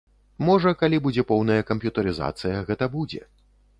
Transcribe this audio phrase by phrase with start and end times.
[0.45, 3.21] Можа, калі будзе поўная камп'ютарызацыя, гэта будзе.